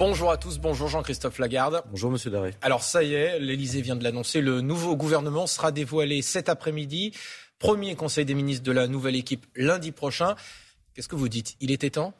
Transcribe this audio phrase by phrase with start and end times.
[0.00, 1.82] Bonjour à tous, bonjour Jean-Christophe Lagarde.
[1.90, 2.54] Bonjour Monsieur Daré.
[2.62, 7.12] Alors ça y est, l'Elysée vient de l'annoncer, le nouveau gouvernement sera dévoilé cet après-midi.
[7.58, 10.36] Premier conseil des ministres de la nouvelle équipe lundi prochain.
[10.94, 11.54] Qu'est-ce que vous dites?
[11.60, 12.14] Il était temps?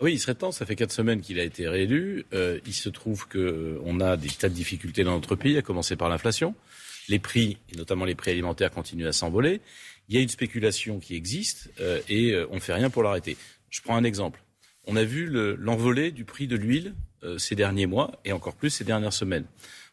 [0.00, 0.52] Oui, il serait temps.
[0.52, 2.24] Ça fait quatre semaines qu'il a été réélu.
[2.32, 5.96] Euh, il se trouve qu'on a des tas de difficultés dans notre pays, à commencer
[5.96, 6.54] par l'inflation.
[7.10, 9.60] Les prix, et notamment les prix alimentaires, continuent à s'envoler.
[10.08, 13.02] Il y a une spéculation qui existe euh, et euh, on ne fait rien pour
[13.02, 13.36] l'arrêter.
[13.68, 14.42] Je prends un exemple.
[14.86, 16.94] On a vu l'envolée du prix de l'huile
[17.38, 19.44] ces derniers mois et encore plus ces dernières semaines.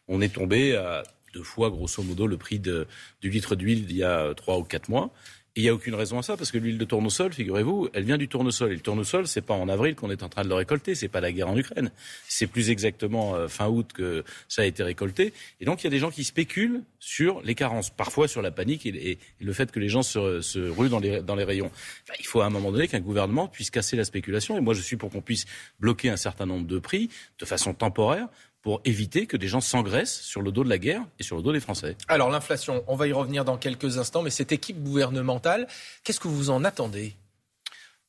[0.08, 1.02] On est tombé à
[1.34, 2.84] deux fois, grosso modo, le prix du
[3.22, 5.12] litre d'huile il y a trois ou quatre mois
[5.56, 8.18] il n'y a aucune raison à ça, parce que l'huile de tournesol, figurez-vous, elle vient
[8.18, 8.72] du tournesol.
[8.72, 11.08] Et le tournesol, c'est pas en avril qu'on est en train de le récolter, c'est
[11.08, 11.90] pas la guerre en Ukraine.
[12.28, 15.32] C'est plus exactement euh, fin août que ça a été récolté.
[15.60, 18.50] Et donc, il y a des gens qui spéculent sur les carences, parfois sur la
[18.50, 21.70] panique et, le fait que les gens se, se ruent dans les, dans les rayons.
[22.18, 24.58] il faut à un moment donné qu'un gouvernement puisse casser la spéculation.
[24.58, 25.46] Et moi, je suis pour qu'on puisse
[25.80, 28.28] bloquer un certain nombre de prix de façon temporaire
[28.66, 31.42] pour éviter que des gens s'engraissent sur le dos de la guerre et sur le
[31.42, 31.96] dos des Français.
[32.08, 35.68] Alors l'inflation, on va y revenir dans quelques instants, mais cette équipe gouvernementale,
[36.02, 37.14] qu'est-ce que vous en attendez?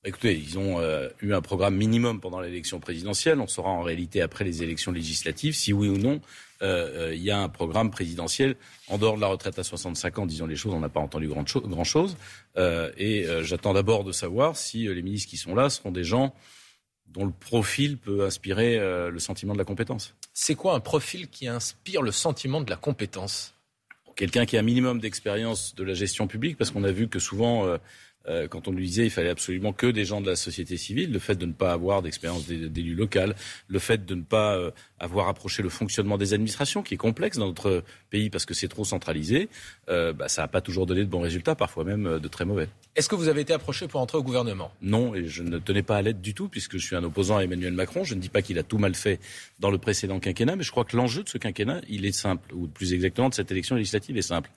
[0.03, 3.39] Écoutez, ils ont euh, eu un programme minimum pendant l'élection présidentielle.
[3.39, 6.21] On saura en réalité après les élections législatives si oui ou non
[6.63, 8.55] euh, euh, il y a un programme présidentiel
[8.87, 10.25] en dehors de la retraite à 65 ans.
[10.25, 12.17] Disons les choses, on n'a pas entendu grand, grand chose.
[12.57, 16.33] et j'attends d'abord de savoir si les ministres qui sont là seront des gens
[17.09, 20.13] dont le profil peut inspirer le sentiment de la compétence.
[20.33, 23.55] C'est quoi un profil qui inspire le sentiment de la compétence?
[24.15, 27.19] Quelqu'un qui a un minimum d'expérience de la gestion publique, parce qu'on a vu que
[27.19, 27.77] souvent, euh,
[28.27, 31.11] euh, quand on lui disait il fallait absolument que des gens de la société civile,
[31.11, 33.35] le fait de ne pas avoir d'expérience d'élu local,
[33.67, 37.37] le fait de ne pas euh, avoir approché le fonctionnement des administrations, qui est complexe
[37.37, 39.49] dans notre pays parce que c'est trop centralisé,
[39.89, 42.69] euh, bah, ça n'a pas toujours donné de bons résultats, parfois même de très mauvais.
[42.95, 44.71] Est-ce que vous avez été approché pour entrer au gouvernement?
[44.81, 47.37] Non, et je ne tenais pas à l'aide du tout, puisque je suis un opposant
[47.37, 48.03] à Emmanuel Macron.
[48.03, 49.19] Je ne dis pas qu'il a tout mal fait
[49.59, 52.53] dans le précédent quinquennat, mais je crois que l'enjeu de ce quinquennat, il est simple,
[52.53, 54.49] ou plus exactement de cette élection législative est simple.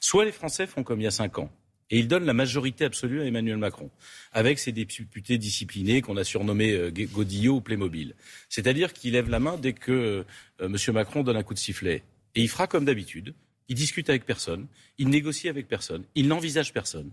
[0.00, 1.50] Soit les Français font comme il y a cinq ans,
[1.90, 3.90] et il donne la majorité absolue à Emmanuel Macron,
[4.32, 8.14] avec ses députés disciplinés qu'on a surnommés euh, Godillot ou Playmobil.
[8.48, 10.24] C'est-à-dire qu'il lève la main dès que
[10.60, 10.76] euh, M.
[10.92, 12.02] Macron donne un coup de sifflet.
[12.34, 13.34] Et il fera comme d'habitude.
[13.68, 14.66] Il discute avec personne,
[14.98, 17.10] il négocie avec personne, il n'envisage personne.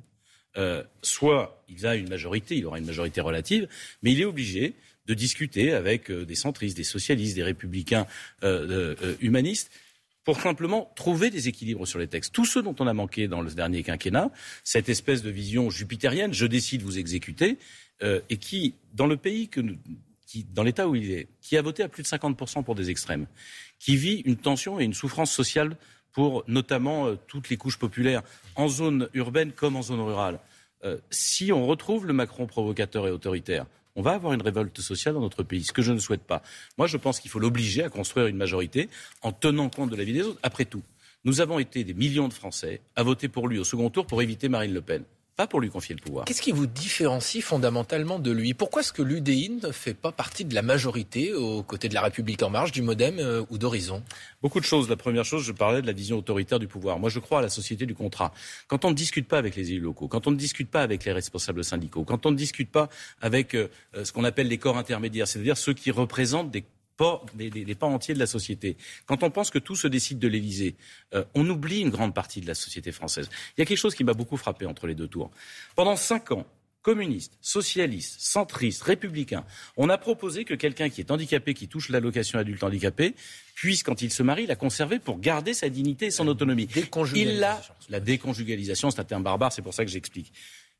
[0.57, 3.67] Euh, soit il a une majorité, il aura une majorité relative,
[4.03, 4.73] mais il est obligé
[5.05, 8.07] de discuter avec des centristes, des socialistes, des républicains
[9.19, 9.69] humanistes
[10.25, 12.33] pour simplement trouver des équilibres sur les textes.
[12.33, 14.31] Tous ceux dont on a manqué dans le dernier quinquennat,
[14.63, 17.57] cette espèce de vision jupitérienne, je décide, vous exécuter,
[18.03, 19.49] euh, et qui, dans le pays,
[20.51, 23.27] dans l'état où il est, qui a voté à plus de 50% pour des extrêmes,
[23.79, 25.77] qui vit une tension et une souffrance sociale
[26.11, 28.23] pour notamment euh, toutes les couches populaires,
[28.55, 30.39] en zone urbaine comme en zone rurale.
[30.83, 35.13] Euh, si on retrouve le Macron provocateur et autoritaire, on va avoir une révolte sociale
[35.13, 36.41] dans notre pays, ce que je ne souhaite pas.
[36.77, 38.89] Moi, je pense qu'il faut l'obliger à construire une majorité
[39.21, 40.39] en tenant compte de la vie des autres.
[40.43, 40.83] Après tout,
[41.23, 44.21] nous avons été des millions de Français à voter pour lui au second tour pour
[44.21, 45.03] éviter Marine Le Pen
[45.35, 46.25] pas pour lui confier le pouvoir.
[46.25, 48.53] Qu'est-ce qui vous différencie fondamentalement de lui?
[48.53, 52.01] Pourquoi est-ce que l'UDI ne fait pas partie de la majorité aux côtés de la
[52.01, 54.03] République en marche, du Modem euh, ou d'Horizon?
[54.41, 54.89] Beaucoup de choses.
[54.89, 56.99] La première chose, je parlais de la vision autoritaire du pouvoir.
[56.99, 58.33] Moi, je crois à la société du contrat.
[58.67, 61.03] Quand on ne discute pas avec les élus locaux, quand on ne discute pas avec
[61.03, 62.89] les responsables syndicaux, quand on ne discute pas
[63.21, 63.67] avec euh,
[64.03, 66.63] ce qu'on appelle les corps intermédiaires, c'est-à-dire ceux qui représentent des
[66.97, 68.77] pas, des, pas entiers de la société.
[69.05, 70.75] Quand on pense que tout se décide de l'Élysée,
[71.13, 73.29] euh, on oublie une grande partie de la société française.
[73.57, 75.31] Il y a quelque chose qui m'a beaucoup frappé entre les deux tours.
[75.75, 76.45] Pendant cinq ans,
[76.85, 79.43] communistes, socialistes, centristes, républicains,
[79.75, 83.15] on a proposé que quelqu'un qui est handicapé, qui touche l'allocation adulte handicapé,
[83.55, 86.67] puisse, quand il se marie, la conserver pour garder sa dignité et son autonomie.
[87.15, 90.31] Il a, la déconjugalisation, c'est un terme barbare, c'est pour ça que j'explique.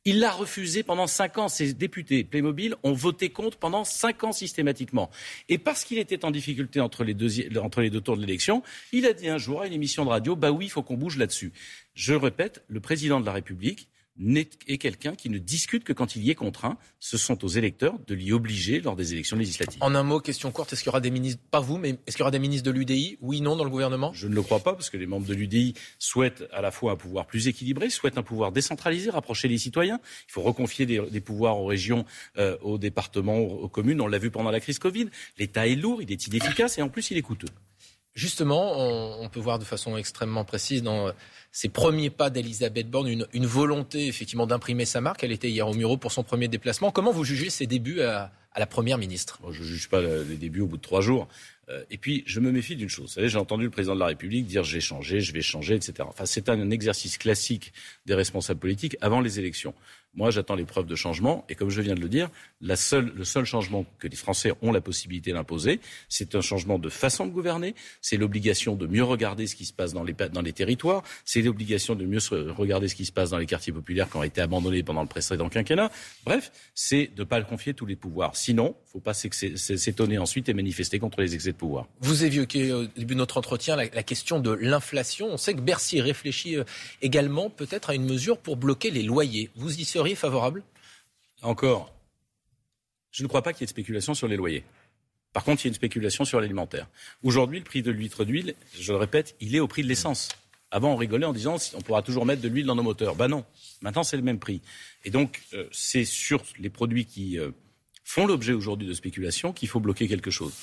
[0.08, 1.48] Il l'a refusé pendant cinq ans.
[1.48, 5.10] Ses députés Playmobil ont voté contre pendant cinq ans systématiquement.
[5.50, 7.28] Et parce qu'il était en difficulté entre les, deux,
[7.58, 8.62] entre les deux tours de l'élection,
[8.92, 10.96] il a dit un jour à une émission de radio, bah oui, il faut qu'on
[10.96, 11.54] bouge là-dessus.
[11.96, 13.90] Je répète, le président de la République
[14.68, 16.78] est quelqu'un qui ne discute que quand il y est contraint.
[17.00, 19.82] Ce sont aux électeurs de l'y obliger lors des élections législatives.
[19.82, 22.16] En un mot, question courte, est-ce qu'il y aura des ministres, pas vous, mais est-ce
[22.16, 24.12] qu'il y aura des ministres de l'UDI Oui, non, dans le gouvernement?
[24.14, 26.94] Je ne le crois pas, parce que les membres de l'UDI souhaitent à la fois
[26.94, 30.00] un pouvoir plus équilibré, souhaitent un pouvoir décentralisé, rapprocher les citoyens.
[30.28, 32.06] Il faut reconfier des, pouvoirs aux régions,
[32.38, 34.02] euh, aux départements, aux communes.
[34.02, 35.10] On l'a vu pendant la crise Covid.
[35.38, 37.48] L'État est lourd, il est inefficace et en plus il est coûteux.
[38.16, 41.12] Justement, on, peut voir de façon extrêmement précise dans
[41.52, 45.26] ces premiers pas d'Elisabeth Borne une, volonté effectivement d'imprimer sa marque.
[45.26, 46.92] Elle était hier au Muro pour son premier déplacement.
[46.92, 49.42] Comment vous jugez ses débuts à, la première ministre?
[49.52, 51.28] Je ne juge pas les débuts au bout de trois jours.
[51.70, 53.06] Euh, et puis, je me méfie d'une chose.
[53.06, 55.76] Vous savez, j'ai entendu le président de la République dire j'ai changé, je vais changer,
[55.76, 55.94] etc.
[56.02, 57.74] Enfin, c'est un exercice classique
[58.06, 59.74] des responsables politiques avant les élections.
[60.16, 61.46] Moi, j'attends les preuves de changement.
[61.50, 62.30] Et comme je viens de le dire,
[62.62, 67.26] le seul changement que les Français ont la possibilité d'imposer, c'est un changement de façon
[67.26, 67.76] de gouverner.
[68.02, 71.04] C'est l'obligation de mieux regarder ce qui se passe dans les, territoires.
[71.26, 72.20] C'est l'obligation de mieux
[72.56, 75.08] regarder ce qui se passe dans les quartiers populaires qui ont été abandonnés pendant le
[75.08, 75.92] précédent quinquennat.
[76.24, 78.38] Bref, c'est de ne pas le confier tous les pouvoirs.
[78.38, 81.88] Sinon, il ne faut pas s'étonner ensuite et manifester contre les excès de pouvoir.
[82.02, 85.28] Vous évoquez au début de notre entretien la, la question de l'inflation.
[85.28, 86.64] On sait que Bercy réfléchit euh,
[87.02, 89.50] également peut-être à une mesure pour bloquer les loyers.
[89.56, 90.64] Vous y serez favorable?
[91.42, 91.94] Encore,
[93.12, 94.64] je ne crois pas qu'il y ait de spéculation sur les loyers.
[95.34, 96.88] Par contre, il y a une spéculation sur l'alimentaire.
[97.24, 100.30] Aujourd'hui, le prix de l'huître d'huile, je le répète, il est au prix de l'essence.
[100.72, 103.16] Avant, on rigolait en disant on pourra toujours mettre de l'huile dans nos moteurs.
[103.16, 103.46] Ben non,
[103.82, 104.62] maintenant c'est le même prix.
[105.04, 107.52] Et donc, euh, c'est sur les produits qui euh,
[108.04, 110.54] font l'objet aujourd'hui de spéculation qu'il faut bloquer quelque chose.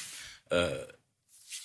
[0.52, 0.84] Euh,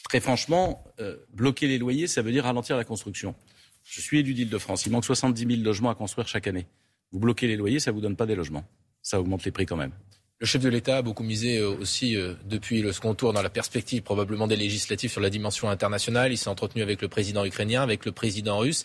[0.04, 0.86] très franchement,
[1.34, 3.36] bloquer les loyers, ça veut dire ralentir la construction.
[3.84, 4.86] Je suis élu d'Île-de-France.
[4.86, 6.68] Il manque 70 000 logements à construire chaque année.
[7.12, 8.66] Vous bloquez les loyers, ça ne vous donne pas des logements.
[9.01, 9.92] Ça augmente les prix quand même.
[10.39, 13.42] Le chef de l'État a beaucoup misé euh, aussi euh, depuis le second tour dans
[13.42, 16.31] la perspective probablement des législatives sur la dimension internationale.
[16.31, 18.84] Il s'est entretenu avec le président ukrainien, avec le président russe.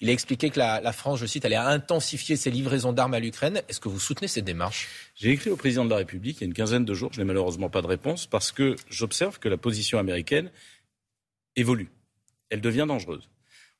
[0.00, 3.60] Il a expliqué que la, France, je cite, allait intensifier ses livraisons d'armes à l'Ukraine.
[3.68, 4.88] Est-ce que vous soutenez cette démarche?
[5.14, 7.12] J'ai écrit au président de la République il y a une quinzaine de jours.
[7.12, 10.50] Je n'ai malheureusement pas de réponse parce que j'observe que la position américaine
[11.54, 11.90] évolue.
[12.48, 13.28] Elle devient dangereuse.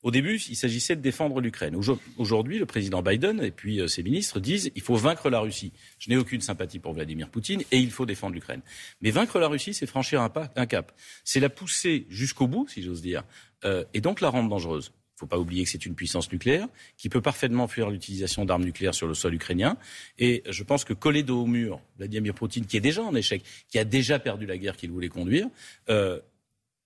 [0.03, 1.75] Au début, il s'agissait de défendre l'Ukraine.
[2.17, 5.73] Aujourd'hui, le président Biden et puis euh, ses ministres disent il faut vaincre la Russie.
[5.99, 8.61] Je n'ai aucune sympathie pour Vladimir Poutine et il faut défendre l'Ukraine.
[9.01, 10.91] Mais vaincre la Russie, c'est franchir un, pas, un cap.
[11.23, 13.23] C'est la pousser jusqu'au bout, si j'ose dire,
[13.63, 14.91] euh, et donc la rendre dangereuse.
[15.21, 18.95] Faut pas oublier que c'est une puissance nucléaire qui peut parfaitement fuir l'utilisation d'armes nucléaires
[18.95, 19.77] sur le sol ukrainien.
[20.17, 23.43] Et je pense que coller dos au mur Vladimir Poutine, qui est déjà en échec,
[23.69, 25.47] qui a déjà perdu la guerre qu'il voulait conduire,
[25.89, 26.19] euh,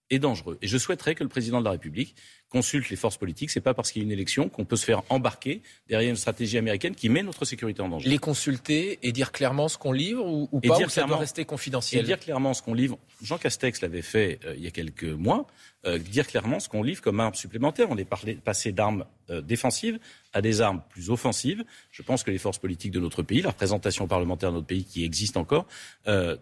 [0.10, 0.58] est dangereux.
[0.62, 2.16] Et je souhaiterais que le président de la République
[2.50, 3.50] consulte les forces politiques.
[3.50, 6.10] Ce n'est pas parce qu'il y a une élection qu'on peut se faire embarquer derrière
[6.10, 8.10] une stratégie américaine qui met notre sécurité en danger.
[8.10, 11.18] Les consulter et dire clairement ce qu'on livre ou, ou pas, dire ou ça doit
[11.18, 12.98] rester confidentiel Et dire clairement ce qu'on livre.
[13.22, 15.48] Jean Castex l'avait fait euh, il y a quelques mois.
[15.86, 17.88] Euh, dire clairement ce qu'on livre comme arme supplémentaire.
[17.90, 20.00] On est passé d'armes euh, défensives
[20.34, 21.64] à des armes plus offensives.
[21.92, 24.84] Je pense que les forces politiques de notre pays, la représentation parlementaire de notre pays
[24.84, 25.66] qui existe encore,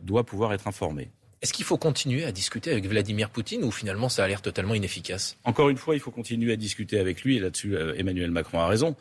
[0.01, 1.09] doit pouvoir être informée.
[1.44, 4.75] Est-ce qu'il faut continuer à discuter avec Vladimir Poutine ou finalement ça a l'air totalement
[4.75, 8.31] inefficace Encore une fois, il faut continuer à discuter avec lui et là-dessus euh, Emmanuel
[8.31, 8.95] Macron a raison.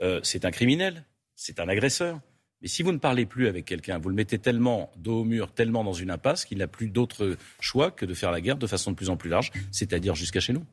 [0.00, 1.04] Euh, c'est un criminel,
[1.34, 2.20] c'est un agresseur.
[2.62, 5.50] Mais si vous ne parlez plus avec quelqu'un, vous le mettez tellement dos au mur,
[5.52, 8.68] tellement dans une impasse qu'il n'a plus d'autre choix que de faire la guerre de
[8.68, 10.64] façon de plus en plus large, c'est-à-dire jusqu'à chez nous.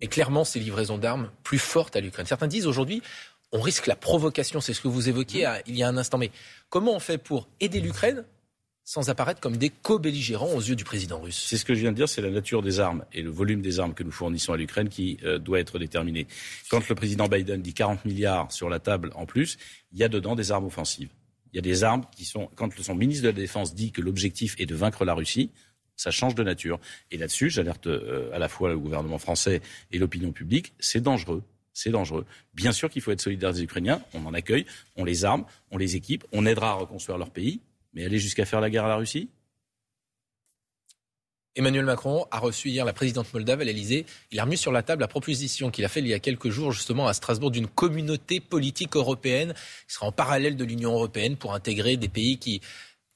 [0.00, 2.24] Et clairement, ces livraisons d'armes plus fortes à l'Ukraine.
[2.24, 3.02] Certains disent aujourd'hui,
[3.52, 6.16] on risque la provocation, c'est ce que vous évoquiez il y a un instant.
[6.16, 6.30] Mais
[6.70, 8.24] comment on fait pour aider l'Ukraine
[8.84, 11.44] sans apparaître comme des co-belligérants aux yeux du président russe.
[11.46, 13.62] C'est ce que je viens de dire, c'est la nature des armes et le volume
[13.62, 16.26] des armes que nous fournissons à l'Ukraine qui euh, doit être déterminé.
[16.70, 19.56] Quand le président Biden dit 40 milliards sur la table en plus,
[19.92, 21.10] il y a dedans des armes offensives.
[21.52, 24.00] Il y a des armes qui sont, quand son ministre de la Défense dit que
[24.00, 25.50] l'objectif est de vaincre la Russie,
[25.96, 26.80] ça change de nature.
[27.10, 31.42] Et là-dessus, j'alerte euh, à la fois le gouvernement français et l'opinion publique, c'est dangereux.
[31.74, 32.26] C'est dangereux.
[32.52, 35.78] Bien sûr qu'il faut être solidaire des Ukrainiens, on en accueille, on les arme, on
[35.78, 37.60] les équipe, on aidera à reconstruire leur pays,
[37.92, 39.28] mais aller jusqu'à faire la guerre à la Russie?
[41.54, 44.06] Emmanuel Macron a reçu hier la présidente moldave à l'Elysée.
[44.30, 46.48] Il a remis sur la table la proposition qu'il a faite il y a quelques
[46.48, 49.52] jours justement à Strasbourg d'une communauté politique européenne
[49.86, 52.62] qui sera en parallèle de l'Union européenne pour intégrer des pays qui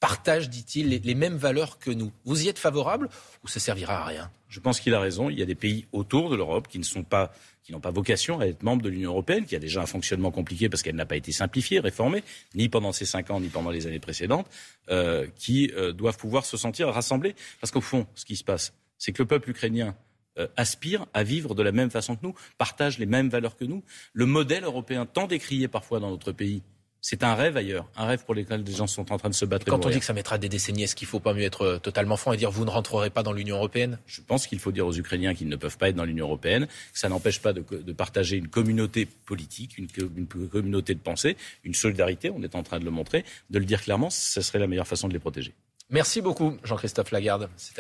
[0.07, 2.13] partagent, dit-il, les, les, mêmes valeurs que nous.
[2.25, 3.09] Vous y êtes favorable
[3.43, 4.31] ou ça servira à rien?
[4.49, 5.31] Je pense qu'il a raison.
[5.31, 7.33] Il y a des pays autour de l'Europe qui ne sont pas
[7.65, 10.31] qui n'ont pas vocation à être membres de l'Union européenne, qui a déjà un fonctionnement
[10.31, 12.23] compliqué parce qu'elle n'a pas été simplifiée, réformée,
[12.55, 14.49] ni pendant ces cinq ans, ni pendant les années précédentes,
[14.89, 17.35] euh, qui euh, doivent pouvoir se sentir rassemblés.
[17.61, 19.97] Parce qu'au fond, ce qui se passe, c'est que le peuple ukrainien
[20.39, 23.65] euh, aspire à vivre de la même façon que nous, partage les mêmes valeurs que
[23.65, 23.83] nous.
[24.13, 26.63] Le modèle européen, tant décrié parfois dans notre pays,
[27.09, 29.45] c'est un rêve ailleurs, un rêve pour lequel des gens sont en train de se
[29.45, 29.65] battre.
[29.65, 31.63] Quand on dit que ça mettra des décennies, est-ce qu'il ne faut pas mieux être
[31.63, 34.01] euh, totalement franc et dire vous ne rentrerez pas dans l'Union européenne?
[34.07, 36.67] Je pense qu'il faut dire aux Ukrainiens qu'ils ne peuvent pas être dans l'Union européenne.
[36.95, 39.87] Ça n'empêche pas de, partager une communauté politique, une,
[40.17, 42.31] une, communauté de pensée, une solidarité.
[42.31, 44.11] On est en train de le montrer, de le dire clairement.
[44.11, 45.55] Ce serait la meilleure façon de les protéger.
[45.91, 47.49] Merci beaucoup, Jean-Christophe Lagarde.